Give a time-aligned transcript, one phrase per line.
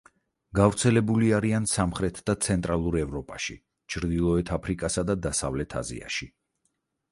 [0.59, 3.59] გავრცელებული არიან სამხრეთ და ცენტრალურ ევროპაში,
[3.95, 6.33] ჩრდილოეთ აფრიკასა და დასავლთ აზიაში.